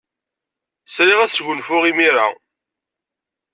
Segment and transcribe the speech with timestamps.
[0.95, 2.27] Sriɣ ad sgunfuɣ imir-a.